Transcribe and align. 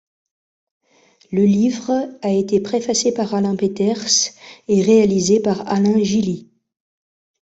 Le 1.31 1.43
livre 1.45 1.91
a 2.23 2.31
été 2.31 2.59
préfacé 2.59 3.13
par 3.13 3.35
Alain 3.35 3.55
Peters 3.55 4.03
et 4.67 4.81
réalisé 4.81 5.39
par 5.39 5.67
Alain 5.67 6.01
Gili. 6.01 6.49